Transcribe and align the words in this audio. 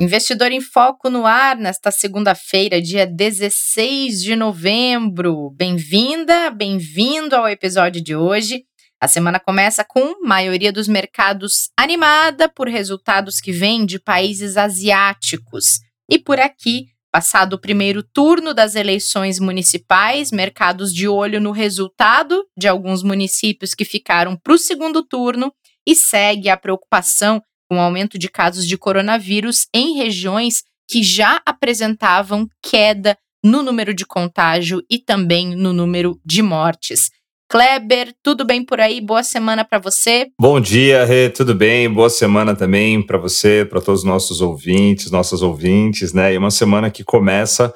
Investidor 0.00 0.52
em 0.52 0.60
Foco 0.60 1.10
no 1.10 1.26
ar 1.26 1.56
nesta 1.56 1.90
segunda-feira, 1.90 2.80
dia 2.80 3.04
16 3.04 4.22
de 4.22 4.36
novembro. 4.36 5.50
Bem-vinda, 5.56 6.50
bem-vindo 6.50 7.34
ao 7.34 7.48
episódio 7.48 8.00
de 8.00 8.14
hoje. 8.14 8.62
A 9.00 9.08
semana 9.08 9.40
começa 9.40 9.84
com 9.84 10.24
maioria 10.24 10.72
dos 10.72 10.86
mercados 10.86 11.70
animada 11.76 12.48
por 12.48 12.68
resultados 12.68 13.40
que 13.40 13.50
vêm 13.50 13.84
de 13.84 13.98
países 13.98 14.56
asiáticos. 14.56 15.80
E 16.08 16.16
por 16.16 16.38
aqui, 16.38 16.86
passado 17.10 17.54
o 17.54 17.60
primeiro 17.60 18.00
turno 18.00 18.54
das 18.54 18.76
eleições 18.76 19.40
municipais, 19.40 20.30
mercados 20.30 20.94
de 20.94 21.08
olho 21.08 21.40
no 21.40 21.50
resultado 21.50 22.44
de 22.56 22.68
alguns 22.68 23.02
municípios 23.02 23.74
que 23.74 23.84
ficaram 23.84 24.36
para 24.36 24.52
o 24.52 24.58
segundo 24.58 25.02
turno 25.02 25.52
e 25.84 25.96
segue 25.96 26.48
a 26.48 26.56
preocupação 26.56 27.42
com 27.68 27.76
o 27.76 27.80
aumento 27.80 28.18
de 28.18 28.28
casos 28.28 28.66
de 28.66 28.78
coronavírus 28.78 29.66
em 29.74 29.96
regiões 29.96 30.62
que 30.88 31.02
já 31.02 31.40
apresentavam 31.44 32.48
queda 32.62 33.16
no 33.44 33.62
número 33.62 33.94
de 33.94 34.06
contágio 34.06 34.82
e 34.90 34.98
também 34.98 35.54
no 35.54 35.72
número 35.72 36.18
de 36.24 36.42
mortes. 36.42 37.10
Kleber, 37.50 38.12
tudo 38.22 38.44
bem 38.44 38.62
por 38.62 38.78
aí? 38.78 39.00
Boa 39.00 39.22
semana 39.22 39.64
para 39.64 39.78
você. 39.78 40.26
Bom 40.38 40.60
dia, 40.60 41.04
Rê, 41.06 41.30
tudo 41.30 41.54
bem? 41.54 41.90
Boa 41.90 42.10
semana 42.10 42.54
também 42.54 43.00
para 43.00 43.16
você, 43.16 43.64
para 43.64 43.80
todos 43.80 44.00
os 44.00 44.06
nossos 44.06 44.42
ouvintes, 44.42 45.10
nossas 45.10 45.40
ouvintes, 45.40 46.12
né? 46.12 46.34
E 46.34 46.38
uma 46.38 46.50
semana 46.50 46.90
que 46.90 47.02
começa 47.02 47.72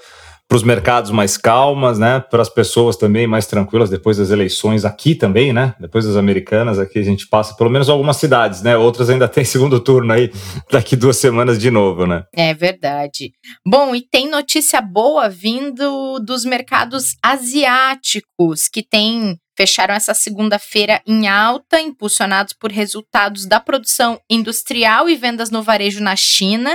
para 0.49 0.57
os 0.57 0.63
mercados 0.63 1.11
mais 1.11 1.37
calmas, 1.37 1.99
né? 1.99 2.21
Para 2.21 2.43
as 2.43 2.49
pessoas 2.49 2.97
também 2.97 3.27
mais 3.27 3.47
tranquilas 3.47 3.89
depois 3.89 4.19
das 4.19 4.31
eleições 4.31 4.85
aqui 4.85 5.15
também, 5.15 5.53
né? 5.53 5.75
Depois 5.81 6.05
das 6.05 6.17
americanas, 6.17 6.79
aqui 6.79 6.99
a 6.99 7.03
gente 7.03 7.27
passa 7.27 7.55
pelo 7.57 7.71
menos 7.71 7.89
algumas 7.89 8.19
cidades, 8.19 8.63
né? 8.63 8.77
Outras 8.77 9.09
ainda 9.09 9.27
tem 9.27 9.45
segundo 9.47 9.81
turno 9.81 10.13
aí 10.13 10.31
daqui 10.71 10.95
duas 10.95 11.17
semanas 11.17 11.59
de 11.59 11.71
novo, 11.71 12.07
né? 12.07 12.25
É 12.35 12.53
verdade. 12.53 13.33
Bom, 13.67 13.95
e 13.95 14.03
tem 14.03 14.29
notícia 14.29 14.81
boa 14.83 15.29
vindo 15.29 16.19
dos 16.19 16.45
mercados 16.45 17.17
asiáticos 17.23 18.69
que 18.71 18.83
tem 18.83 19.39
fecharam 19.57 19.95
essa 19.95 20.15
segunda-feira 20.15 21.01
em 21.07 21.29
alta, 21.29 21.81
impulsionados 21.81 22.53
por 22.53 22.71
resultados 22.71 23.47
da 23.47 23.61
produção 23.61 24.21
industrial 24.29 25.09
e 25.09 25.17
vendas 25.17 25.51
no 25.51 25.63
varejo 25.63 26.03
na 26.03 26.17
China, 26.17 26.75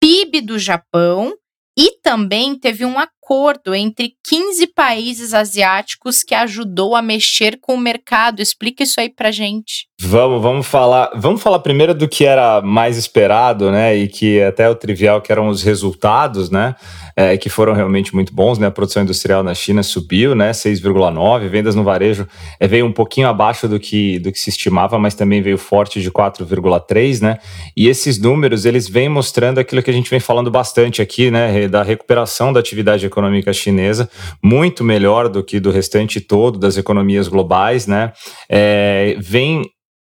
PIB 0.00 0.40
do 0.40 0.58
Japão 0.58 1.34
e 1.78 2.00
também 2.02 2.58
teve 2.58 2.84
um 2.84 2.98
acordo 2.98 3.72
entre 3.72 4.16
15 4.26 4.66
países 4.68 5.32
asiáticos 5.32 6.24
que 6.24 6.34
ajudou 6.34 6.96
a 6.96 7.00
mexer 7.00 7.60
com 7.60 7.74
o 7.74 7.78
mercado. 7.78 8.42
Explica 8.42 8.82
isso 8.82 9.00
aí 9.00 9.08
pra 9.08 9.30
gente. 9.30 9.87
Vamos, 10.00 10.40
vamos 10.40 10.66
falar. 10.66 11.10
Vamos 11.16 11.42
falar 11.42 11.58
primeiro 11.58 11.92
do 11.92 12.08
que 12.08 12.24
era 12.24 12.62
mais 12.62 12.96
esperado, 12.96 13.70
né? 13.70 13.96
E 13.96 14.08
que 14.08 14.40
até 14.40 14.70
o 14.70 14.74
trivial 14.74 15.20
que 15.20 15.32
eram 15.32 15.48
os 15.48 15.62
resultados, 15.62 16.50
né? 16.50 16.76
é, 17.18 17.36
que 17.36 17.48
foram 17.48 17.72
realmente 17.72 18.14
muito 18.14 18.32
bons. 18.32 18.60
Né? 18.60 18.68
A 18.68 18.70
produção 18.70 19.02
industrial 19.02 19.42
na 19.42 19.52
China 19.52 19.82
subiu, 19.82 20.36
né? 20.36 20.52
6,9%. 20.52 21.48
Vendas 21.48 21.74
no 21.74 21.82
varejo 21.82 22.28
é, 22.60 22.68
veio 22.68 22.86
um 22.86 22.92
pouquinho 22.92 23.26
abaixo 23.26 23.66
do 23.66 23.80
que, 23.80 24.20
do 24.20 24.30
que 24.30 24.38
se 24.38 24.50
estimava, 24.50 24.96
mas 25.00 25.16
também 25.16 25.42
veio 25.42 25.58
forte 25.58 26.00
de 26.00 26.12
4,3%. 26.12 27.20
Né? 27.20 27.38
E 27.76 27.88
esses 27.88 28.20
números 28.20 28.64
eles 28.64 28.88
vêm 28.88 29.08
mostrando 29.08 29.58
aquilo 29.58 29.82
que 29.82 29.90
a 29.90 29.92
gente 29.92 30.08
vem 30.08 30.20
falando 30.20 30.48
bastante 30.48 31.02
aqui, 31.02 31.28
né? 31.28 31.66
da 31.66 31.82
recuperação 31.82 32.52
da 32.52 32.60
atividade 32.60 33.04
econômica 33.04 33.52
chinesa, 33.52 34.08
muito 34.40 34.84
melhor 34.84 35.28
do 35.28 35.42
que 35.42 35.58
do 35.58 35.72
restante 35.72 36.20
todo 36.20 36.56
das 36.56 36.76
economias 36.76 37.26
globais. 37.26 37.88
Né? 37.88 38.12
É, 38.48 39.16
vem 39.18 39.64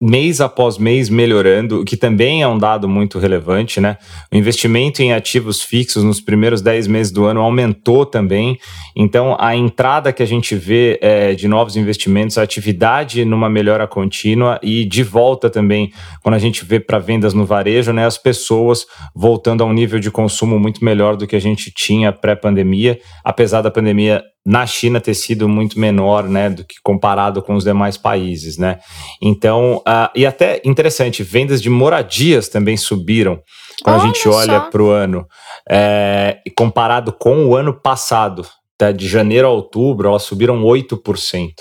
mês 0.05 0.41
após 0.41 0.77
mês 0.77 1.09
melhorando, 1.09 1.79
o 1.79 1.85
que 1.85 1.95
também 1.95 2.41
é 2.41 2.47
um 2.47 2.57
dado 2.57 2.89
muito 2.89 3.19
relevante, 3.19 3.79
né? 3.79 3.97
O 4.29 4.35
investimento 4.35 5.01
em 5.01 5.13
ativos 5.13 5.61
fixos 5.61 6.03
nos 6.03 6.19
primeiros 6.19 6.61
10 6.61 6.87
meses 6.87 7.11
do 7.11 7.23
ano 7.23 7.39
aumentou 7.39 8.05
também. 8.05 8.59
Então, 8.93 9.37
a 9.39 9.55
entrada 9.55 10.11
que 10.11 10.21
a 10.21 10.25
gente 10.25 10.55
vê 10.55 10.99
é, 11.01 11.33
de 11.33 11.47
novos 11.47 11.77
investimentos, 11.77 12.37
a 12.37 12.43
atividade 12.43 13.23
numa 13.23 13.49
melhora 13.49 13.87
contínua 13.87 14.59
e 14.61 14.83
de 14.83 15.03
volta 15.03 15.49
também, 15.49 15.89
quando 16.21 16.35
a 16.35 16.39
gente 16.39 16.65
vê 16.65 16.81
para 16.81 16.99
vendas 16.99 17.33
no 17.33 17.45
varejo, 17.45 17.93
né? 17.93 18.05
As 18.05 18.17
pessoas 18.17 18.85
voltando 19.15 19.63
a 19.63 19.65
um 19.65 19.71
nível 19.71 19.99
de 19.99 20.11
consumo 20.11 20.59
muito 20.59 20.83
melhor 20.83 21.15
do 21.15 21.25
que 21.25 21.35
a 21.35 21.41
gente 21.41 21.71
tinha 21.71 22.11
pré-pandemia, 22.11 22.99
apesar 23.23 23.61
da 23.61 23.71
pandemia 23.71 24.21
na 24.45 24.65
China 24.65 24.99
ter 24.99 25.13
sido 25.13 25.47
muito 25.47 25.79
menor, 25.79 26.27
né, 26.27 26.49
do 26.49 26.65
que 26.65 26.75
comparado 26.83 27.41
com 27.41 27.55
os 27.55 27.63
demais 27.63 27.97
países, 27.97 28.57
né? 28.57 28.79
Então, 29.21 29.77
uh, 29.77 30.09
e 30.13 30.25
até 30.25 30.61
interessante, 30.65 31.23
vendas 31.23 31.61
de 31.61 31.69
moradias 31.69 32.49
também 32.49 32.75
subiram 32.75 33.41
quando 33.81 33.95
olha 33.95 34.03
a 34.03 34.07
gente 34.07 34.29
olha 34.29 34.61
para 34.61 34.83
o 34.83 34.89
ano, 34.89 35.25
é, 35.69 36.39
comparado 36.57 37.11
com 37.11 37.45
o 37.45 37.55
ano 37.55 37.73
passado, 37.73 38.45
tá, 38.77 38.91
de 38.91 39.07
janeiro 39.07 39.47
a 39.47 39.51
outubro, 39.51 40.07
elas 40.09 40.23
subiram 40.23 40.61
8%. 40.63 41.51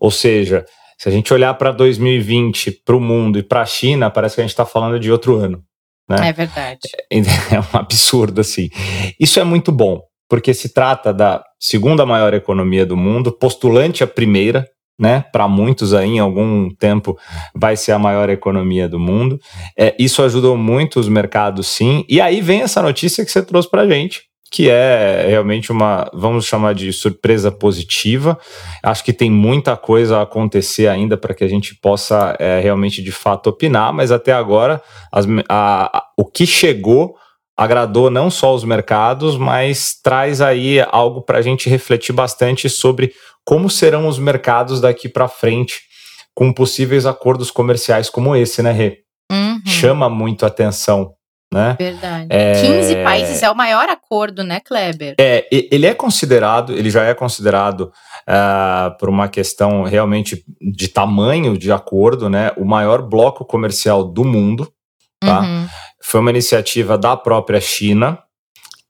Ou 0.00 0.10
seja, 0.10 0.64
se 0.98 1.08
a 1.08 1.12
gente 1.12 1.32
olhar 1.32 1.54
para 1.54 1.72
2020, 1.72 2.82
para 2.84 2.96
o 2.96 3.00
mundo 3.00 3.38
e 3.38 3.42
para 3.42 3.62
a 3.62 3.66
China, 3.66 4.10
parece 4.10 4.34
que 4.34 4.40
a 4.40 4.44
gente 4.44 4.50
está 4.50 4.66
falando 4.66 4.98
de 4.98 5.10
outro 5.10 5.36
ano. 5.36 5.62
Né? 6.08 6.28
É 6.28 6.32
verdade. 6.32 6.80
É, 7.10 7.18
é 7.54 7.60
um 7.60 7.78
absurdo, 7.78 8.40
assim. 8.40 8.68
Isso 9.18 9.40
é 9.40 9.44
muito 9.44 9.72
bom, 9.72 10.00
porque 10.28 10.54
se 10.54 10.72
trata 10.72 11.12
da 11.12 11.42
segunda 11.58 12.04
maior 12.04 12.34
economia 12.34 12.84
do 12.84 12.96
mundo, 12.96 13.32
postulante 13.32 14.04
a 14.04 14.06
primeira, 14.06 14.66
né? 14.98 15.24
Para 15.32 15.46
muitos 15.46 15.92
aí, 15.92 16.08
em 16.08 16.18
algum 16.18 16.70
tempo, 16.70 17.18
vai 17.54 17.76
ser 17.76 17.92
a 17.92 17.98
maior 17.98 18.30
economia 18.30 18.88
do 18.88 18.98
mundo. 18.98 19.38
É, 19.78 19.94
isso 19.98 20.22
ajudou 20.22 20.56
muito 20.56 20.98
os 20.98 21.08
mercados, 21.08 21.66
sim. 21.66 22.04
E 22.08 22.20
aí 22.20 22.40
vem 22.40 22.62
essa 22.62 22.80
notícia 22.80 23.24
que 23.24 23.30
você 23.30 23.42
trouxe 23.42 23.70
para 23.70 23.86
gente, 23.86 24.22
que 24.50 24.70
é 24.70 25.26
realmente 25.28 25.70
uma, 25.70 26.10
vamos 26.14 26.46
chamar 26.46 26.74
de 26.74 26.92
surpresa 26.92 27.52
positiva. 27.52 28.38
Acho 28.82 29.04
que 29.04 29.12
tem 29.12 29.30
muita 29.30 29.76
coisa 29.76 30.18
a 30.18 30.22
acontecer 30.22 30.88
ainda 30.88 31.16
para 31.16 31.34
que 31.34 31.44
a 31.44 31.48
gente 31.48 31.74
possa 31.74 32.34
é, 32.38 32.60
realmente, 32.60 33.02
de 33.02 33.12
fato, 33.12 33.50
opinar, 33.50 33.92
mas 33.92 34.10
até 34.10 34.32
agora 34.32 34.80
as, 35.12 35.26
a, 35.48 35.98
a, 35.98 36.02
o 36.16 36.24
que 36.24 36.46
chegou 36.46 37.16
agradou 37.56 38.10
não 38.10 38.30
só 38.30 38.54
os 38.54 38.64
mercados, 38.64 39.36
mas 39.36 39.94
traz 40.02 40.40
aí 40.40 40.84
algo 40.90 41.22
para 41.22 41.38
a 41.38 41.42
gente 41.42 41.70
refletir 41.70 42.12
bastante 42.12 42.68
sobre 42.68 43.12
como 43.44 43.70
serão 43.70 44.06
os 44.06 44.18
mercados 44.18 44.80
daqui 44.80 45.08
para 45.08 45.28
frente 45.28 45.80
com 46.34 46.52
possíveis 46.52 47.06
acordos 47.06 47.50
comerciais 47.50 48.10
como 48.10 48.36
esse, 48.36 48.62
né, 48.62 48.72
Rê? 48.72 48.98
Uhum. 49.32 49.60
Chama 49.64 50.10
muito 50.10 50.44
atenção. 50.44 51.14
Né? 51.52 51.76
Verdade. 51.78 52.26
É... 52.28 52.60
15 52.60 53.04
países 53.04 53.42
é 53.42 53.48
o 53.48 53.54
maior 53.54 53.88
acordo, 53.88 54.42
né, 54.42 54.60
Kleber? 54.60 55.14
É, 55.18 55.46
ele 55.50 55.86
é 55.86 55.94
considerado, 55.94 56.72
ele 56.72 56.90
já 56.90 57.04
é 57.04 57.14
considerado 57.14 57.92
uh, 58.28 58.98
por 58.98 59.08
uma 59.08 59.28
questão 59.28 59.84
realmente 59.84 60.44
de 60.60 60.88
tamanho 60.88 61.56
de 61.56 61.70
acordo, 61.70 62.28
né, 62.28 62.50
o 62.56 62.64
maior 62.64 63.00
bloco 63.00 63.44
comercial 63.44 64.04
do 64.04 64.24
mundo, 64.24 64.70
tá? 65.20 65.40
Uhum. 65.40 65.66
Foi 66.00 66.20
uma 66.20 66.30
iniciativa 66.30 66.96
da 66.96 67.16
própria 67.16 67.60
China, 67.60 68.22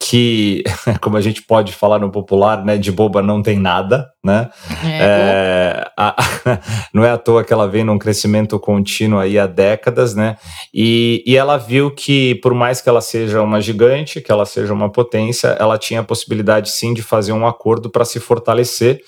que, 0.08 0.62
como 1.03 1.17
a 1.17 1.20
gente 1.20 1.43
pode 1.43 1.73
falar 1.73 1.99
no 1.99 2.11
popular, 2.11 2.64
né, 2.64 2.79
de 2.79 2.93
boba 2.93 3.20
não 3.20 3.43
tem 3.43 3.58
nada, 3.58 4.08
né? 4.25 4.49
É, 4.85 4.99
é, 5.00 5.91
a, 5.97 6.17
não 6.94 7.05
é 7.05 7.11
à 7.11 7.19
toa 7.19 7.43
que 7.43 7.53
ela 7.53 7.67
vem 7.67 7.82
num 7.82 7.99
crescimento 7.99 8.58
contínuo 8.61 9.19
aí 9.19 9.37
há 9.37 9.47
décadas, 9.47 10.14
né? 10.14 10.37
E, 10.73 11.25
e 11.26 11.37
ela 11.37 11.56
viu 11.56 11.91
que, 11.91 12.37
por 12.37 12.55
mais 12.55 12.81
que 12.81 12.88
ela 12.88 13.00
seja 13.00 13.43
uma 13.43 13.61
gigante, 13.61 14.20
que 14.20 14.31
ela 14.31 14.47
seja 14.47 14.73
uma 14.73 14.91
potência, 14.91 15.49
ela 15.58 15.76
tinha 15.76 16.00
a 16.00 16.05
possibilidade 16.05 16.70
sim 16.70 16.94
de 16.94 17.02
fazer 17.02 17.32
um 17.32 17.47
acordo 17.47 17.91
para 17.91 18.05
se 18.05 18.20
fortalecer. 18.20 19.00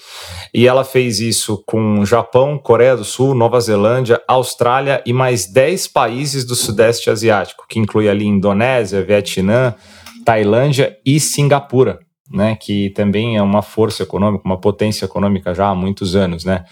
E 0.52 0.66
ela 0.66 0.84
fez 0.84 1.20
isso 1.20 1.62
com 1.64 2.04
Japão, 2.04 2.58
Coreia 2.58 2.96
do 2.96 3.04
Sul, 3.04 3.34
Nova 3.34 3.60
Zelândia, 3.60 4.20
Austrália 4.26 5.02
e 5.06 5.12
mais 5.12 5.46
10 5.46 5.86
países 5.88 6.44
do 6.44 6.56
Sudeste 6.56 7.08
Asiático, 7.08 7.66
que 7.68 7.78
inclui 7.78 8.08
ali 8.08 8.24
Indonésia, 8.24 9.04
Vietnã, 9.04 9.74
Tailândia 10.28 10.94
e 11.06 11.18
Singapura, 11.18 12.00
né, 12.30 12.54
que 12.54 12.90
também 12.90 13.38
é 13.38 13.42
uma 13.42 13.62
força 13.62 14.02
econômica, 14.02 14.42
uma 14.44 14.60
potência 14.60 15.06
econômica 15.06 15.54
já 15.54 15.68
há 15.68 15.74
muitos 15.74 16.14
anos, 16.14 16.44
né. 16.44 16.66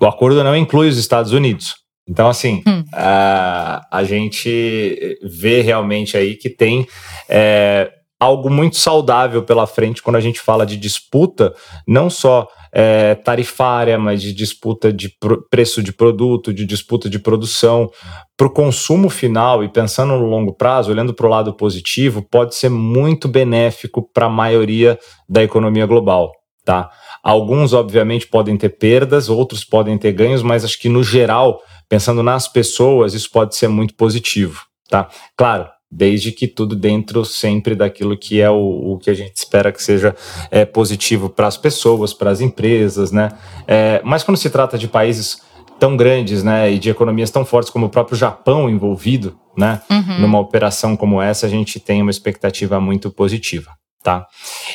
O 0.00 0.06
acordo 0.06 0.42
não 0.42 0.56
inclui 0.56 0.88
os 0.88 0.96
Estados 0.96 1.32
Unidos. 1.32 1.74
Então, 2.08 2.26
assim, 2.26 2.62
hum. 2.66 2.82
a, 2.94 3.86
a 3.92 4.02
gente 4.02 5.18
vê 5.22 5.60
realmente 5.60 6.16
aí 6.16 6.34
que 6.36 6.48
tem 6.48 6.86
é, 7.28 7.92
algo 8.20 8.50
muito 8.50 8.76
saudável 8.76 9.42
pela 9.42 9.66
frente 9.66 10.02
quando 10.02 10.16
a 10.16 10.20
gente 10.20 10.38
fala 10.38 10.66
de 10.66 10.76
disputa, 10.76 11.54
não 11.88 12.10
só 12.10 12.46
é, 12.70 13.14
tarifária, 13.14 13.98
mas 13.98 14.20
de 14.20 14.32
disputa 14.32 14.92
de 14.92 15.12
preço 15.50 15.82
de 15.82 15.92
produto, 15.92 16.52
de 16.52 16.66
disputa 16.66 17.08
de 17.08 17.18
produção. 17.18 17.90
Para 18.36 18.46
o 18.46 18.52
consumo 18.52 19.08
final 19.08 19.64
e 19.64 19.68
pensando 19.68 20.16
no 20.18 20.26
longo 20.26 20.52
prazo, 20.52 20.90
olhando 20.90 21.14
para 21.14 21.26
o 21.26 21.30
lado 21.30 21.54
positivo, 21.54 22.22
pode 22.22 22.54
ser 22.54 22.68
muito 22.68 23.26
benéfico 23.26 24.08
para 24.12 24.26
a 24.26 24.30
maioria 24.30 24.98
da 25.28 25.42
economia 25.42 25.86
global. 25.86 26.30
Tá? 26.62 26.90
Alguns, 27.24 27.72
obviamente, 27.72 28.26
podem 28.26 28.56
ter 28.56 28.68
perdas, 28.68 29.30
outros 29.30 29.64
podem 29.64 29.96
ter 29.96 30.12
ganhos, 30.12 30.42
mas 30.42 30.64
acho 30.64 30.78
que 30.78 30.90
no 30.90 31.02
geral, 31.02 31.60
pensando 31.88 32.22
nas 32.22 32.46
pessoas, 32.46 33.14
isso 33.14 33.30
pode 33.30 33.56
ser 33.56 33.68
muito 33.68 33.94
positivo. 33.94 34.62
Tá? 34.88 35.08
Claro, 35.36 35.68
desde 35.90 36.30
que 36.30 36.46
tudo 36.46 36.76
dentro 36.76 37.24
sempre 37.24 37.74
daquilo 37.74 38.16
que 38.16 38.40
é 38.40 38.48
o, 38.48 38.92
o 38.92 38.98
que 38.98 39.10
a 39.10 39.14
gente 39.14 39.36
espera 39.36 39.72
que 39.72 39.82
seja 39.82 40.14
é, 40.50 40.64
positivo 40.64 41.28
para 41.28 41.48
as 41.48 41.56
pessoas, 41.56 42.14
para 42.14 42.30
as 42.30 42.40
empresas, 42.40 43.10
né? 43.10 43.30
É, 43.66 44.00
mas 44.04 44.22
quando 44.22 44.36
se 44.36 44.48
trata 44.48 44.78
de 44.78 44.86
países 44.86 45.42
tão 45.80 45.96
grandes, 45.96 46.44
né, 46.44 46.70
e 46.70 46.78
de 46.78 46.90
economias 46.90 47.30
tão 47.30 47.44
fortes 47.44 47.70
como 47.70 47.86
o 47.86 47.88
próprio 47.88 48.16
Japão 48.16 48.68
envolvido, 48.68 49.36
né, 49.56 49.80
uhum. 49.90 50.20
numa 50.20 50.38
operação 50.38 50.94
como 50.94 51.22
essa, 51.22 51.46
a 51.46 51.48
gente 51.48 51.80
tem 51.80 52.02
uma 52.02 52.10
expectativa 52.10 52.78
muito 52.78 53.10
positiva. 53.10 53.70
Tá? 54.02 54.26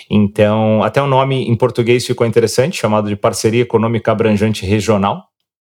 Então, 0.09 0.83
até 0.83 1.01
o 1.01 1.07
nome 1.07 1.47
em 1.47 1.55
português 1.55 2.05
ficou 2.05 2.27
interessante, 2.27 2.77
chamado 2.77 3.07
de 3.07 3.15
Parceria 3.15 3.61
Econômica 3.61 4.11
Abrangente 4.11 4.65
Regional, 4.65 5.23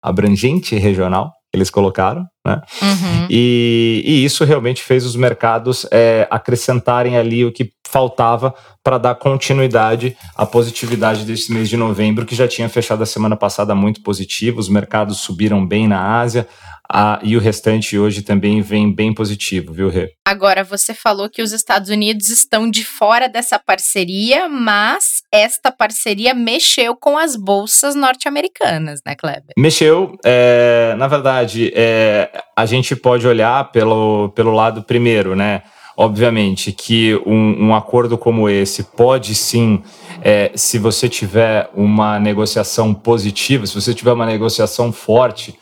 abrangente 0.01 0.75
regional, 0.75 1.31
eles 1.57 1.69
colocaram, 1.69 2.25
né? 2.45 2.61
Uhum. 2.81 3.27
E, 3.29 4.03
e, 4.05 4.25
isso 4.25 4.45
realmente 4.45 4.81
fez 4.83 5.05
os 5.05 5.15
mercados 5.15 5.85
é, 5.91 6.27
acrescentarem 6.31 7.17
ali 7.17 7.43
o 7.43 7.51
que 7.51 7.71
faltava 7.87 8.53
para 8.83 8.97
dar 8.97 9.15
continuidade 9.15 10.15
à 10.35 10.45
positividade 10.45 11.25
desse 11.25 11.51
mês 11.53 11.69
de 11.69 11.77
novembro, 11.77 12.25
que 12.25 12.35
já 12.35 12.47
tinha 12.47 12.69
fechado 12.69 13.01
a 13.01 13.05
semana 13.05 13.35
passada 13.35 13.73
muito 13.73 14.01
positivo, 14.01 14.59
os 14.59 14.69
mercados 14.69 15.19
subiram 15.19 15.65
bem 15.65 15.87
na 15.87 16.19
Ásia, 16.19 16.47
ah, 16.91 17.19
e 17.21 17.35
o 17.35 17.39
restante 17.39 17.97
hoje 17.97 18.21
também 18.21 18.61
vem 18.61 18.93
bem 18.93 19.13
positivo, 19.13 19.73
viu, 19.73 19.89
Rê? 19.89 20.11
Agora, 20.25 20.63
você 20.63 20.93
falou 20.93 21.29
que 21.29 21.41
os 21.41 21.51
Estados 21.51 21.89
Unidos 21.89 22.29
estão 22.29 22.69
de 22.69 22.85
fora 22.85 23.27
dessa 23.27 23.59
parceria, 23.59 24.47
mas 24.47 25.21
esta 25.31 25.71
parceria 25.71 26.33
mexeu 26.33 26.95
com 26.95 27.17
as 27.17 27.35
bolsas 27.35 27.93
norte-americanas, 27.93 29.01
né, 29.05 29.15
Kleber? 29.15 29.53
Mexeu. 29.57 30.17
É, 30.25 30.95
na 30.97 31.07
verdade, 31.07 31.71
é, 31.75 32.29
a 32.55 32.65
gente 32.65 32.95
pode 32.95 33.27
olhar 33.27 33.71
pelo, 33.71 34.29
pelo 34.29 34.51
lado 34.51 34.81
primeiro, 34.83 35.35
né? 35.35 35.63
Obviamente 35.99 36.71
que 36.71 37.15
um, 37.25 37.69
um 37.69 37.75
acordo 37.75 38.19
como 38.19 38.47
esse 38.47 38.83
pode 38.83 39.33
sim, 39.33 39.81
é, 40.21 40.51
se 40.53 40.77
você 40.77 41.09
tiver 41.09 41.69
uma 41.73 42.19
negociação 42.19 42.93
positiva, 42.93 43.65
se 43.65 43.73
você 43.73 43.95
tiver 43.95 44.13
uma 44.13 44.25
negociação 44.27 44.93
forte, 44.93 45.57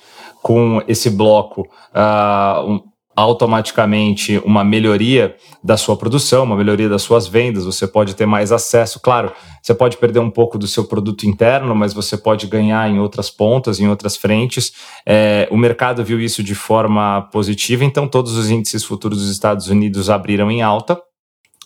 com 0.45 0.79
esse 0.87 1.09
bloco 1.09 1.61
uh, 1.61 2.69
um, 2.69 2.79
automaticamente 3.15 4.39
uma 4.45 4.63
melhoria 4.63 5.35
da 5.63 5.75
sua 5.75 5.97
produção, 5.97 6.43
uma 6.43 6.55
melhoria 6.55 6.87
das 6.87 7.01
suas 7.01 7.25
vendas, 7.25 7.65
você 7.65 7.87
pode 7.87 8.15
ter 8.15 8.27
mais 8.27 8.51
acesso. 8.51 8.99
Claro, 8.99 9.31
você 9.59 9.73
pode 9.73 9.97
perder 9.97 10.19
um 10.19 10.29
pouco 10.29 10.59
do 10.59 10.67
seu 10.67 10.83
produto 10.83 11.23
interno, 11.23 11.73
mas 11.73 11.95
você 11.95 12.15
pode 12.15 12.45
ganhar 12.45 12.87
em 12.87 12.99
outras 12.99 13.31
pontas, 13.31 13.79
em 13.79 13.87
outras 13.87 14.15
frentes. 14.15 14.71
É, 15.03 15.47
o 15.49 15.57
mercado 15.57 16.05
viu 16.05 16.21
isso 16.21 16.43
de 16.43 16.53
forma 16.53 17.23
positiva, 17.31 17.83
então 17.83 18.07
todos 18.07 18.37
os 18.37 18.51
índices 18.51 18.83
futuros 18.83 19.17
dos 19.17 19.31
Estados 19.31 19.67
Unidos 19.67 20.11
abriram 20.11 20.51
em 20.51 20.61
alta, 20.61 21.01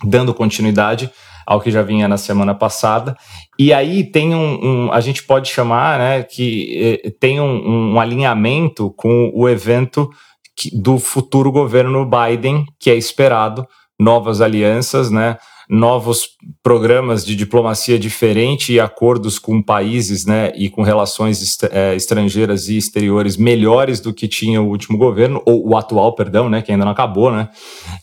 dando 0.05 0.33
continuidade 0.33 1.11
ao 1.49 1.59
que 1.59 1.71
já 1.71 1.81
vinha 1.81 2.07
na 2.07 2.15
semana 2.15 2.53
passada. 2.53 3.17
E 3.57 3.73
aí 3.73 4.03
tem 4.03 4.35
um, 4.35 4.59
um 4.85 4.91
a 4.93 5.01
gente 5.01 5.23
pode 5.23 5.49
chamar, 5.49 5.97
né, 5.97 6.21
que 6.21 7.01
eh, 7.03 7.09
tem 7.19 7.41
um, 7.41 7.93
um 7.93 7.99
alinhamento 7.99 8.93
com 8.95 9.31
o 9.33 9.49
evento 9.49 10.07
que, 10.55 10.69
do 10.79 10.99
futuro 10.99 11.51
governo 11.51 12.07
Biden, 12.07 12.65
que 12.79 12.91
é 12.91 12.95
esperado, 12.95 13.65
novas 13.99 14.41
alianças, 14.41 15.09
né? 15.09 15.37
Novos 15.69 16.29
programas 16.63 17.23
de 17.23 17.35
diplomacia 17.35 17.99
diferente 17.99 18.73
e 18.73 18.79
acordos 18.79 19.37
com 19.37 19.61
países 19.61 20.25
né, 20.25 20.51
e 20.55 20.67
com 20.67 20.81
relações 20.81 21.57
é, 21.71 21.95
estrangeiras 21.95 22.67
e 22.69 22.77
exteriores 22.77 23.37
melhores 23.37 23.99
do 23.99 24.11
que 24.11 24.27
tinha 24.27 24.59
o 24.59 24.67
último 24.67 24.97
governo, 24.97 25.43
ou 25.45 25.69
o 25.69 25.77
atual, 25.77 26.15
perdão, 26.15 26.49
né, 26.49 26.63
que 26.63 26.71
ainda 26.71 26.85
não 26.85 26.91
acabou, 26.91 27.31
né? 27.31 27.49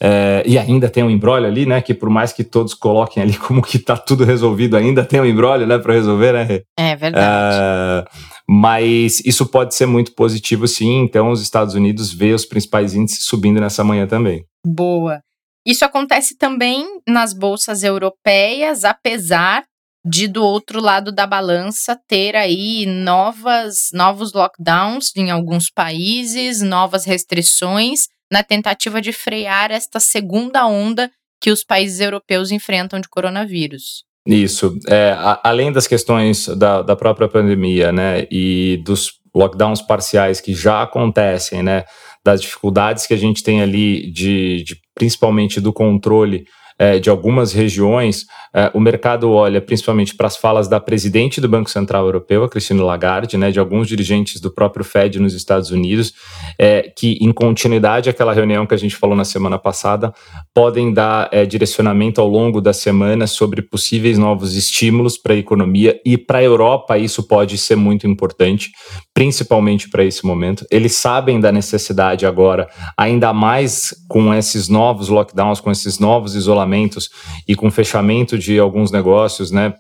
É, 0.01 0.45
e 0.47 0.57
ainda 0.57 0.89
tem 0.89 1.03
um 1.03 1.11
embrólio 1.11 1.49
ali, 1.49 1.67
né? 1.67 1.81
Que 1.81 1.93
por 1.93 2.09
mais 2.09 2.33
que 2.33 2.45
todos 2.45 2.73
coloquem 2.73 3.21
ali 3.21 3.35
como 3.37 3.61
que 3.61 3.79
está 3.79 3.97
tudo 3.97 4.25
resolvido, 4.25 4.77
ainda 4.77 5.05
tem 5.05 5.21
um 5.21 5.27
embrólio, 5.27 5.67
né, 5.67 5.77
para 5.79 5.95
resolver, 5.95 6.33
né? 6.33 6.61
É 6.79 6.95
verdade. 6.95 7.57
É, 7.59 8.05
mas 8.49 9.21
isso 9.25 9.45
pode 9.45 9.75
ser 9.75 9.87
muito 9.87 10.15
positivo, 10.15 10.69
sim. 10.69 11.01
Então, 11.01 11.31
os 11.31 11.43
Estados 11.43 11.75
Unidos 11.75 12.13
vê 12.13 12.33
os 12.33 12.45
principais 12.45 12.95
índices 12.95 13.25
subindo 13.25 13.61
nessa 13.61 13.83
manhã 13.83 14.07
também. 14.07 14.45
Boa. 14.65 15.21
Isso 15.67 15.85
acontece 15.85 16.37
também 16.37 16.87
nas 17.07 17.35
bolsas 17.35 17.83
europeias, 17.83 18.85
apesar 18.85 19.65
de 20.09 20.29
do 20.29 20.45
outro 20.45 20.81
lado 20.81 21.11
da 21.11 21.27
balança 21.27 21.99
ter 22.07 22.37
aí 22.37 22.87
novas 22.87 23.89
novos 23.93 24.33
lockdowns 24.33 25.11
em 25.17 25.33
alguns 25.33 25.69
países, 25.69 26.63
novas 26.63 27.05
restrições 27.05 28.07
na 28.31 28.45
tentativa 28.45 29.01
de 29.01 29.13
frear 29.13 29.73
esta 29.73 29.99
segunda 29.99 30.65
onda 30.65 31.11
que 31.41 31.51
os 31.51 31.65
países 31.65 31.99
europeus 32.01 32.53
enfrentam 32.53 33.01
de 33.01 33.09
coronavírus. 33.09 34.05
Isso. 34.27 34.79
É, 34.89 35.11
a, 35.11 35.41
além 35.43 35.73
das 35.73 35.87
questões 35.89 36.47
da, 36.49 36.83
da 36.83 36.95
própria 36.97 37.29
pandemia, 37.29 37.93
né, 37.93 38.27
e 38.31 38.83
dos 38.85 39.13
lockdowns 39.35 39.83
parciais 39.83 40.41
que 40.41 40.55
já 40.55 40.83
acontecem, 40.83 41.63
né, 41.63 41.85
das 42.27 42.43
dificuldades 42.43 43.07
que 43.07 43.15
a 43.15 43.17
gente 43.17 43.43
tem 43.43 43.63
ali 43.63 44.11
de, 44.11 44.65
de 44.65 44.77
principalmente 44.95 45.61
do 45.61 45.73
controle 45.73 46.45
é, 46.77 46.99
de 46.99 47.09
algumas 47.09 47.53
regiões, 47.53 48.27
é, 48.53 48.71
o 48.75 48.81
mercado 48.81 49.31
olha 49.31 49.61
principalmente 49.61 50.15
para 50.15 50.27
as 50.27 50.37
falas 50.37 50.69
da 50.69 50.81
presidente 50.81 51.41
do 51.41 51.49
Banco 51.49 51.71
Central 51.71 52.05
Europeu, 52.05 52.43
a 52.43 52.49
Christine 52.49 52.81
Lagarde, 52.81 53.39
né, 53.39 53.51
de 53.51 53.61
alguns 53.61 53.87
dirigentes 53.87 54.41
do 54.41 54.51
próprio 54.51 54.85
Fed 54.85 55.21
nos 55.21 55.35
Estados 55.35 55.71
Unidos, 55.71 56.13
é, 56.59 56.93
que, 56.97 57.19
em 57.21 57.33
continuidade 57.33 58.09
àquela 58.11 58.33
reunião 58.33 58.67
que 58.67 58.75
a 58.75 58.79
gente 58.79 58.97
falou 58.97 59.17
na 59.17 59.25
semana 59.25 59.59
passada, 59.59 60.13
podem 60.55 60.93
dar 60.93 61.29
é, 61.33 61.45
direcionamento 61.45 62.21
ao 62.21 62.29
longo 62.29 62.61
da 62.61 62.73
semana 62.73 63.27
sobre 63.27 63.63
possíveis 63.63 64.19
novos 64.19 64.55
estímulos 64.55 65.19
para 65.19 65.35
a 65.35 65.37
economia 65.37 66.01
e 66.05 66.17
para 66.17 66.39
a 66.39 66.43
Europa 66.43 66.99
isso 66.99 67.27
pode 67.27 67.59
ser 67.59 67.77
muito 67.77 68.07
importante, 68.07 68.71
principalmente 69.15 69.89
para 69.89 70.05
esse 70.05 70.25
momento. 70.25 70.67
Eles 70.71 70.95
sabem 70.97 71.41
da 71.41 71.53
necessidade 71.53 72.27
agora, 72.27 72.69
ainda 72.97 73.33
mais 73.33 73.95
com 74.09 74.33
esses 74.35 74.69
novos 74.69 75.09
lockdowns, 75.09 75.61
com 75.61 75.71
esses 75.71 75.99
novos 75.99 76.35
isolamentos 76.35 77.11
e 77.47 77.55
com 77.55 77.71
fechamento 77.71 78.39
de 78.39 78.59
alguns 78.59 78.91
negócios, 78.91 79.51
né? 79.51 79.75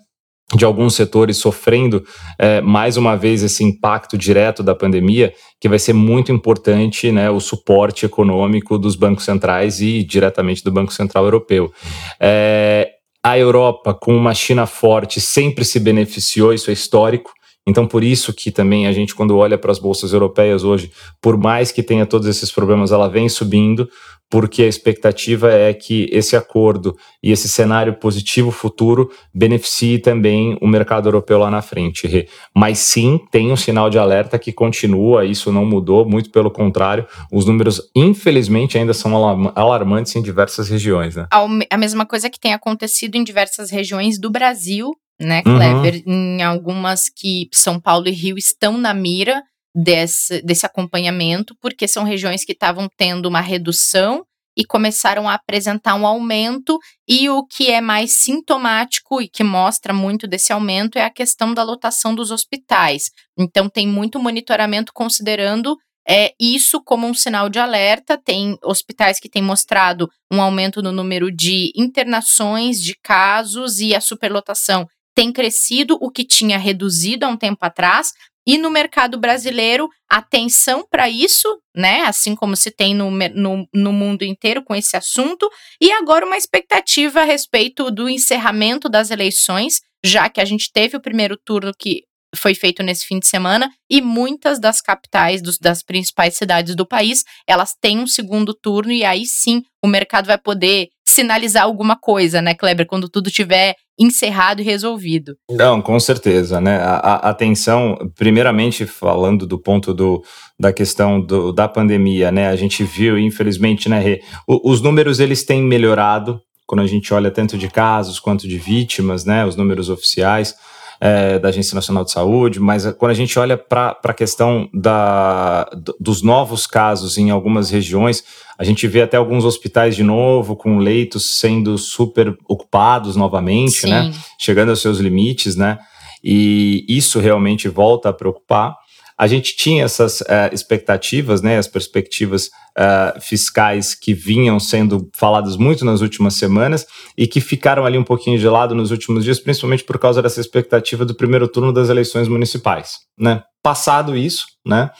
De 0.54 0.64
alguns 0.64 0.94
setores 0.94 1.38
sofrendo 1.38 2.04
é, 2.38 2.60
mais 2.60 2.96
uma 2.96 3.16
vez 3.16 3.42
esse 3.42 3.64
impacto 3.64 4.16
direto 4.16 4.62
da 4.62 4.74
pandemia, 4.74 5.32
que 5.60 5.68
vai 5.68 5.78
ser 5.78 5.92
muito 5.92 6.30
importante 6.30 7.10
né, 7.10 7.28
o 7.30 7.40
suporte 7.40 8.06
econômico 8.06 8.78
dos 8.78 8.94
bancos 8.94 9.24
centrais 9.24 9.80
e 9.80 10.04
diretamente 10.04 10.62
do 10.62 10.70
Banco 10.70 10.92
Central 10.92 11.24
Europeu. 11.24 11.72
É, 12.20 12.90
a 13.22 13.36
Europa, 13.36 13.92
com 13.92 14.16
uma 14.16 14.34
China 14.34 14.66
forte, 14.66 15.20
sempre 15.20 15.64
se 15.64 15.80
beneficiou, 15.80 16.54
isso 16.54 16.70
é 16.70 16.72
histórico. 16.72 17.32
Então, 17.66 17.86
por 17.86 18.04
isso 18.04 18.32
que 18.32 18.52
também 18.52 18.86
a 18.86 18.92
gente, 18.92 19.14
quando 19.14 19.36
olha 19.36 19.58
para 19.58 19.72
as 19.72 19.78
bolsas 19.78 20.12
europeias 20.12 20.62
hoje, 20.62 20.92
por 21.20 21.36
mais 21.36 21.72
que 21.72 21.82
tenha 21.82 22.06
todos 22.06 22.28
esses 22.28 22.50
problemas, 22.50 22.92
ela 22.92 23.08
vem 23.08 23.28
subindo, 23.28 23.88
porque 24.30 24.62
a 24.62 24.68
expectativa 24.68 25.52
é 25.52 25.72
que 25.72 26.08
esse 26.12 26.36
acordo 26.36 26.96
e 27.22 27.30
esse 27.30 27.48
cenário 27.48 27.94
positivo 27.94 28.50
futuro 28.50 29.10
beneficie 29.34 29.98
também 29.98 30.56
o 30.60 30.66
mercado 30.66 31.08
europeu 31.08 31.38
lá 31.38 31.50
na 31.50 31.62
frente. 31.62 32.28
Mas 32.54 32.78
sim, 32.78 33.20
tem 33.30 33.52
um 33.52 33.56
sinal 33.56 33.88
de 33.88 33.98
alerta 33.98 34.38
que 34.38 34.52
continua, 34.52 35.24
isso 35.24 35.52
não 35.52 35.64
mudou, 35.64 36.08
muito 36.08 36.30
pelo 36.30 36.50
contrário, 36.50 37.06
os 37.32 37.46
números, 37.46 37.80
infelizmente, 37.94 38.78
ainda 38.78 38.94
são 38.94 39.16
alarmantes 39.54 40.14
em 40.16 40.22
diversas 40.22 40.68
regiões. 40.68 41.16
Né? 41.16 41.26
A 41.70 41.78
mesma 41.78 42.04
coisa 42.04 42.30
que 42.30 42.38
tem 42.38 42.52
acontecido 42.52 43.16
em 43.16 43.24
diversas 43.24 43.70
regiões 43.70 44.18
do 44.18 44.30
Brasil, 44.30 44.92
né, 45.20 45.42
Kleber? 45.42 46.02
Uhum. 46.06 46.38
Em 46.38 46.42
algumas 46.42 47.08
que 47.08 47.48
São 47.52 47.80
Paulo 47.80 48.08
e 48.08 48.12
Rio 48.12 48.36
estão 48.36 48.76
na 48.76 48.92
mira 48.92 49.42
desse, 49.74 50.42
desse 50.42 50.64
acompanhamento, 50.64 51.54
porque 51.60 51.86
são 51.86 52.04
regiões 52.04 52.44
que 52.44 52.52
estavam 52.52 52.88
tendo 52.96 53.26
uma 53.26 53.40
redução 53.40 54.24
e 54.56 54.64
começaram 54.64 55.28
a 55.28 55.34
apresentar 55.34 55.94
um 55.96 56.06
aumento, 56.06 56.78
e 57.06 57.28
o 57.28 57.44
que 57.46 57.70
é 57.70 57.82
mais 57.82 58.20
sintomático 58.20 59.20
e 59.20 59.28
que 59.28 59.44
mostra 59.44 59.92
muito 59.92 60.26
desse 60.26 60.50
aumento 60.50 60.98
é 60.98 61.04
a 61.04 61.10
questão 61.10 61.52
da 61.52 61.62
lotação 61.62 62.14
dos 62.14 62.30
hospitais. 62.30 63.10
Então, 63.38 63.68
tem 63.68 63.86
muito 63.86 64.18
monitoramento 64.18 64.92
considerando 64.94 65.76
é, 66.08 66.32
isso 66.40 66.80
como 66.82 67.06
um 67.06 67.12
sinal 67.12 67.50
de 67.50 67.58
alerta. 67.58 68.16
Tem 68.16 68.56
hospitais 68.64 69.20
que 69.20 69.28
têm 69.28 69.42
mostrado 69.42 70.08
um 70.32 70.40
aumento 70.40 70.80
no 70.80 70.90
número 70.90 71.30
de 71.30 71.70
internações, 71.76 72.80
de 72.80 72.94
casos, 73.02 73.78
e 73.78 73.94
a 73.94 74.00
superlotação 74.00 74.86
tem 75.16 75.32
crescido, 75.32 75.96
o 76.00 76.10
que 76.10 76.22
tinha 76.22 76.58
reduzido 76.58 77.24
há 77.24 77.28
um 77.28 77.38
tempo 77.38 77.64
atrás. 77.64 78.12
E 78.46 78.58
no 78.58 78.70
mercado 78.70 79.18
brasileiro, 79.18 79.88
atenção 80.08 80.86
para 80.88 81.08
isso, 81.08 81.48
né? 81.74 82.02
Assim 82.02 82.36
como 82.36 82.54
se 82.54 82.70
tem 82.70 82.94
no, 82.94 83.10
no, 83.10 83.66
no, 83.74 83.92
mundo 83.92 84.22
inteiro 84.22 84.62
com 84.62 84.72
esse 84.72 84.96
assunto. 84.96 85.50
E 85.80 85.90
agora 85.90 86.24
uma 86.24 86.36
expectativa 86.36 87.22
a 87.22 87.24
respeito 87.24 87.90
do 87.90 88.08
encerramento 88.08 88.88
das 88.88 89.10
eleições, 89.10 89.80
já 90.04 90.28
que 90.28 90.40
a 90.40 90.44
gente 90.44 90.70
teve 90.72 90.96
o 90.96 91.02
primeiro 91.02 91.36
turno 91.44 91.72
que 91.76 92.04
foi 92.36 92.54
feito 92.54 92.82
nesse 92.82 93.06
fim 93.06 93.18
de 93.18 93.26
semana 93.26 93.70
e 93.90 94.00
muitas 94.02 94.60
das 94.60 94.80
capitais 94.80 95.40
dos, 95.40 95.58
das 95.58 95.82
principais 95.82 96.36
cidades 96.36 96.76
do 96.76 96.86
país 96.86 97.24
elas 97.46 97.74
têm 97.80 97.98
um 97.98 98.06
segundo 98.06 98.52
turno 98.52 98.92
e 98.92 99.04
aí 99.04 99.24
sim 99.24 99.62
o 99.82 99.88
mercado 99.88 100.26
vai 100.26 100.36
poder 100.36 100.88
sinalizar 101.16 101.64
alguma 101.64 101.96
coisa, 101.96 102.40
né, 102.40 102.54
Kleber, 102.54 102.86
quando 102.86 103.08
tudo 103.08 103.30
tiver 103.30 103.74
encerrado 103.98 104.60
e 104.60 104.64
resolvido. 104.64 105.34
Não, 105.50 105.80
com 105.80 105.98
certeza, 105.98 106.60
né? 106.60 106.76
A, 106.76 106.96
a 106.96 107.30
atenção, 107.30 107.96
primeiramente 108.14 108.86
falando 108.86 109.46
do 109.46 109.58
ponto 109.58 109.94
do, 109.94 110.22
da 110.60 110.72
questão 110.72 111.20
do, 111.20 111.52
da 111.52 111.66
pandemia, 111.66 112.30
né? 112.30 112.48
A 112.48 112.56
gente 112.56 112.84
viu, 112.84 113.18
infelizmente, 113.18 113.88
né, 113.88 113.98
Rê, 113.98 114.22
os 114.46 114.82
números 114.82 115.18
eles 115.18 115.44
têm 115.44 115.62
melhorado 115.62 116.40
quando 116.66 116.82
a 116.82 116.86
gente 116.86 117.14
olha 117.14 117.30
tanto 117.30 117.56
de 117.56 117.68
casos 117.68 118.20
quanto 118.20 118.46
de 118.46 118.58
vítimas, 118.58 119.24
né? 119.24 119.46
Os 119.46 119.56
números 119.56 119.88
oficiais 119.88 120.54
é, 121.00 121.38
da 121.38 121.48
Agência 121.48 121.74
Nacional 121.74 122.04
de 122.04 122.10
Saúde, 122.10 122.60
mas 122.60 122.86
quando 122.92 123.10
a 123.10 123.14
gente 123.14 123.38
olha 123.38 123.56
para 123.56 123.98
a 124.02 124.14
questão 124.14 124.68
da, 124.72 125.68
dos 126.00 126.22
novos 126.22 126.66
casos 126.66 127.18
em 127.18 127.30
algumas 127.30 127.70
regiões, 127.70 128.24
a 128.58 128.64
gente 128.64 128.86
vê 128.86 129.02
até 129.02 129.16
alguns 129.16 129.44
hospitais 129.44 129.94
de 129.94 130.02
novo 130.02 130.56
com 130.56 130.78
leitos 130.78 131.38
sendo 131.38 131.76
super 131.76 132.36
ocupados 132.48 133.16
novamente? 133.16 133.80
Sim. 133.80 133.90
né? 133.90 134.12
Chegando 134.38 134.70
aos 134.70 134.80
seus 134.80 134.98
limites, 134.98 135.56
né? 135.56 135.78
E 136.24 136.84
isso 136.88 137.20
realmente 137.20 137.68
volta 137.68 138.08
a 138.08 138.12
preocupar 138.12 138.74
a 139.18 139.26
gente 139.26 139.56
tinha 139.56 139.84
essas 139.84 140.20
uh, 140.20 140.52
expectativas, 140.52 141.40
né, 141.40 141.56
as 141.56 141.66
perspectivas 141.66 142.46
uh, 142.76 143.20
fiscais 143.20 143.94
que 143.94 144.12
vinham 144.12 144.60
sendo 144.60 145.08
faladas 145.14 145.56
muito 145.56 145.84
nas 145.84 146.02
últimas 146.02 146.34
semanas 146.34 146.86
e 147.16 147.26
que 147.26 147.40
ficaram 147.40 147.86
ali 147.86 147.96
um 147.96 148.04
pouquinho 148.04 148.38
de 148.38 148.48
lado 148.48 148.74
nos 148.74 148.90
últimos 148.90 149.24
dias, 149.24 149.40
principalmente 149.40 149.84
por 149.84 149.98
causa 149.98 150.20
dessa 150.20 150.40
expectativa 150.40 151.04
do 151.04 151.14
primeiro 151.14 151.48
turno 151.48 151.72
das 151.72 151.88
eleições 151.88 152.28
municipais. 152.28 152.98
Né? 153.18 153.42
Passado 153.62 154.14
isso, 154.14 154.44
né, 154.66 154.90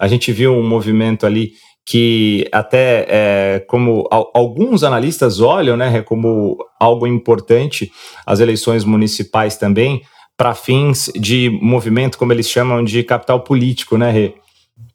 a 0.00 0.08
gente 0.08 0.32
viu 0.32 0.54
um 0.54 0.66
movimento 0.66 1.26
ali 1.26 1.52
que 1.86 2.46
até 2.52 3.06
é, 3.08 3.64
como 3.66 4.06
alguns 4.10 4.84
analistas 4.84 5.40
olham, 5.40 5.74
né, 5.74 6.02
como 6.02 6.56
algo 6.78 7.06
importante, 7.06 7.90
as 8.26 8.40
eleições 8.40 8.84
municipais 8.84 9.56
também, 9.56 10.02
para 10.38 10.54
fins 10.54 11.10
de 11.16 11.50
movimento, 11.60 12.16
como 12.16 12.32
eles 12.32 12.48
chamam 12.48 12.84
de 12.84 13.02
capital 13.02 13.40
político, 13.40 13.98
né, 13.98 14.12
Rê? 14.12 14.34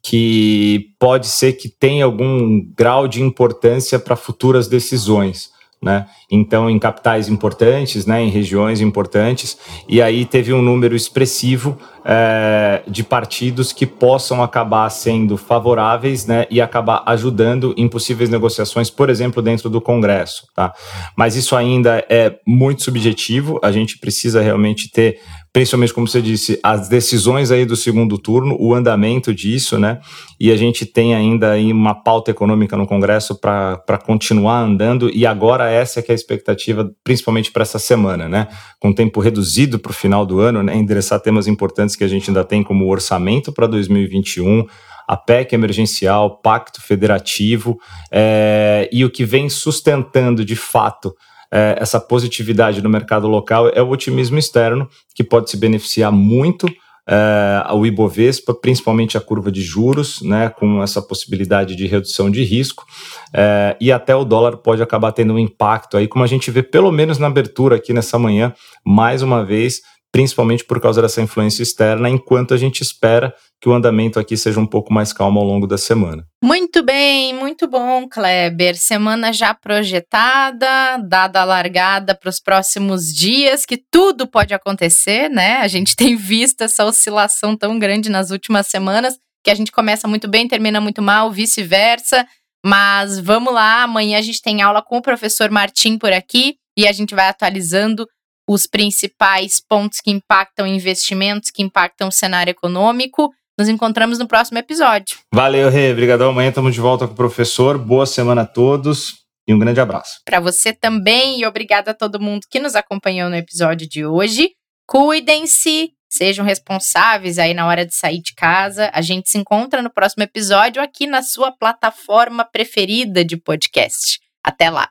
Que 0.02 0.94
pode 0.98 1.26
ser 1.26 1.52
que 1.52 1.68
tenha 1.68 2.06
algum 2.06 2.64
grau 2.74 3.06
de 3.06 3.22
importância 3.22 3.98
para 3.98 4.16
futuras 4.16 4.66
decisões. 4.68 5.53
Né? 5.84 6.06
Então, 6.30 6.70
em 6.70 6.78
capitais 6.78 7.28
importantes, 7.28 8.06
né, 8.06 8.22
em 8.22 8.30
regiões 8.30 8.80
importantes, 8.80 9.58
e 9.86 10.00
aí 10.00 10.24
teve 10.24 10.50
um 10.50 10.62
número 10.62 10.96
expressivo 10.96 11.76
é, 12.02 12.82
de 12.88 13.04
partidos 13.04 13.70
que 13.70 13.84
possam 13.84 14.42
acabar 14.42 14.88
sendo 14.88 15.36
favoráveis 15.36 16.26
né, 16.26 16.46
e 16.50 16.58
acabar 16.58 17.02
ajudando 17.04 17.74
em 17.76 17.86
possíveis 17.86 18.30
negociações, 18.30 18.88
por 18.88 19.10
exemplo, 19.10 19.42
dentro 19.42 19.68
do 19.68 19.78
Congresso. 19.78 20.48
Tá? 20.56 20.72
Mas 21.14 21.36
isso 21.36 21.54
ainda 21.54 22.02
é 22.08 22.34
muito 22.46 22.82
subjetivo, 22.82 23.60
a 23.62 23.70
gente 23.70 23.98
precisa 23.98 24.40
realmente 24.40 24.90
ter 24.90 25.20
principalmente 25.54 25.94
como 25.94 26.08
você 26.08 26.20
disse, 26.20 26.58
as 26.64 26.88
decisões 26.88 27.52
aí 27.52 27.64
do 27.64 27.76
segundo 27.76 28.18
turno, 28.18 28.56
o 28.58 28.74
andamento 28.74 29.32
disso, 29.32 29.78
né? 29.78 30.00
E 30.38 30.50
a 30.50 30.56
gente 30.56 30.84
tem 30.84 31.14
ainda 31.14 31.52
aí 31.52 31.70
uma 31.70 31.94
pauta 31.94 32.32
econômica 32.32 32.76
no 32.76 32.88
Congresso 32.88 33.40
para 33.40 33.98
continuar 34.04 34.58
andando, 34.58 35.08
e 35.14 35.24
agora 35.24 35.70
essa 35.70 36.00
é 36.00 36.02
que 36.02 36.10
é 36.10 36.12
a 36.12 36.16
expectativa, 36.16 36.90
principalmente 37.04 37.52
para 37.52 37.62
essa 37.62 37.78
semana, 37.78 38.28
né? 38.28 38.48
Com 38.80 38.92
tempo 38.92 39.20
reduzido 39.20 39.78
para 39.78 39.90
o 39.90 39.94
final 39.94 40.26
do 40.26 40.40
ano, 40.40 40.60
né? 40.60 40.74
Endereçar 40.76 41.20
temas 41.20 41.46
importantes 41.46 41.94
que 41.94 42.02
a 42.02 42.08
gente 42.08 42.28
ainda 42.28 42.42
tem, 42.42 42.64
como 42.64 42.84
o 42.84 42.90
orçamento 42.90 43.52
para 43.52 43.68
2021 43.68 44.66
a 45.06 45.16
PEC 45.16 45.54
emergencial, 45.54 46.40
Pacto 46.40 46.80
Federativo, 46.80 47.78
é, 48.10 48.88
e 48.90 49.04
o 49.04 49.10
que 49.10 49.24
vem 49.24 49.48
sustentando 49.48 50.44
de 50.44 50.56
fato 50.56 51.14
é, 51.54 51.76
essa 51.78 52.00
positividade 52.00 52.82
no 52.82 52.90
mercado 52.90 53.28
local 53.28 53.68
é 53.68 53.80
o 53.80 53.88
otimismo 53.88 54.36
externo, 54.36 54.88
que 55.14 55.22
pode 55.22 55.48
se 55.48 55.56
beneficiar 55.56 56.10
muito 56.10 56.66
é, 57.06 57.62
ao 57.64 57.86
Ibovespa, 57.86 58.52
principalmente 58.52 59.16
a 59.16 59.20
curva 59.20 59.52
de 59.52 59.62
juros, 59.62 60.20
né, 60.22 60.48
com 60.48 60.82
essa 60.82 61.00
possibilidade 61.00 61.76
de 61.76 61.86
redução 61.86 62.28
de 62.28 62.42
risco, 62.42 62.84
é, 63.32 63.76
e 63.80 63.92
até 63.92 64.16
o 64.16 64.24
dólar 64.24 64.56
pode 64.56 64.82
acabar 64.82 65.12
tendo 65.12 65.34
um 65.34 65.38
impacto 65.38 65.96
aí, 65.96 66.08
como 66.08 66.24
a 66.24 66.26
gente 66.26 66.50
vê 66.50 66.62
pelo 66.62 66.90
menos 66.90 67.18
na 67.18 67.28
abertura 67.28 67.76
aqui 67.76 67.92
nessa 67.92 68.18
manhã, 68.18 68.52
mais 68.84 69.22
uma 69.22 69.44
vez, 69.44 69.82
principalmente 70.14 70.64
por 70.64 70.80
causa 70.80 71.02
dessa 71.02 71.20
influência 71.20 71.60
externa, 71.60 72.08
enquanto 72.08 72.54
a 72.54 72.56
gente 72.56 72.82
espera 72.82 73.34
que 73.60 73.68
o 73.68 73.74
andamento 73.74 74.20
aqui 74.20 74.36
seja 74.36 74.60
um 74.60 74.66
pouco 74.66 74.92
mais 74.92 75.12
calmo 75.12 75.40
ao 75.40 75.44
longo 75.44 75.66
da 75.66 75.76
semana. 75.76 76.24
Muito 76.40 76.84
bem, 76.84 77.34
muito 77.34 77.66
bom, 77.66 78.08
Kleber. 78.08 78.76
Semana 78.76 79.32
já 79.32 79.52
projetada, 79.52 80.98
dada 80.98 81.40
a 81.40 81.44
largada 81.44 82.14
para 82.14 82.28
os 82.28 82.38
próximos 82.38 83.12
dias, 83.12 83.66
que 83.66 83.76
tudo 83.76 84.24
pode 84.24 84.54
acontecer, 84.54 85.28
né? 85.28 85.56
A 85.56 85.66
gente 85.66 85.96
tem 85.98 86.14
visto 86.14 86.62
essa 86.62 86.84
oscilação 86.84 87.56
tão 87.56 87.76
grande 87.76 88.08
nas 88.08 88.30
últimas 88.30 88.68
semanas, 88.68 89.18
que 89.42 89.50
a 89.50 89.54
gente 89.56 89.72
começa 89.72 90.06
muito 90.06 90.28
bem, 90.28 90.46
termina 90.46 90.80
muito 90.80 91.02
mal, 91.02 91.32
vice-versa. 91.32 92.24
Mas 92.64 93.18
vamos 93.18 93.52
lá, 93.52 93.82
amanhã 93.82 94.20
a 94.20 94.22
gente 94.22 94.40
tem 94.40 94.62
aula 94.62 94.80
com 94.80 94.98
o 94.98 95.02
professor 95.02 95.50
Martim 95.50 95.98
por 95.98 96.12
aqui 96.12 96.54
e 96.78 96.86
a 96.86 96.92
gente 96.92 97.16
vai 97.16 97.26
atualizando 97.26 98.06
os 98.48 98.66
principais 98.66 99.60
pontos 99.66 100.00
que 100.00 100.10
impactam 100.10 100.66
investimentos, 100.66 101.50
que 101.50 101.62
impactam 101.62 102.08
o 102.08 102.12
cenário 102.12 102.50
econômico. 102.50 103.30
Nos 103.58 103.68
encontramos 103.68 104.18
no 104.18 104.26
próximo 104.26 104.58
episódio. 104.58 105.18
Valeu, 105.32 105.70
Rê. 105.70 105.92
Obrigadão. 105.92 106.30
Amanhã 106.30 106.48
estamos 106.48 106.74
de 106.74 106.80
volta 106.80 107.06
com 107.06 107.12
o 107.12 107.16
professor. 107.16 107.78
Boa 107.78 108.04
semana 108.04 108.42
a 108.42 108.46
todos 108.46 109.24
e 109.46 109.54
um 109.54 109.58
grande 109.58 109.80
abraço. 109.80 110.20
Para 110.24 110.40
você 110.40 110.72
também 110.72 111.40
e 111.40 111.46
obrigada 111.46 111.92
a 111.92 111.94
todo 111.94 112.20
mundo 112.20 112.46
que 112.50 112.58
nos 112.58 112.74
acompanhou 112.74 113.28
no 113.30 113.36
episódio 113.36 113.88
de 113.88 114.04
hoje. 114.04 114.50
Cuidem-se, 114.86 115.90
sejam 116.10 116.44
responsáveis 116.44 117.38
aí 117.38 117.54
na 117.54 117.66
hora 117.66 117.86
de 117.86 117.94
sair 117.94 118.20
de 118.20 118.34
casa. 118.34 118.90
A 118.92 119.00
gente 119.00 119.30
se 119.30 119.38
encontra 119.38 119.80
no 119.80 119.92
próximo 119.92 120.22
episódio 120.22 120.82
aqui 120.82 121.06
na 121.06 121.22
sua 121.22 121.52
plataforma 121.52 122.44
preferida 122.44 123.24
de 123.24 123.36
podcast. 123.36 124.18
Até 124.42 124.68
lá. 124.68 124.90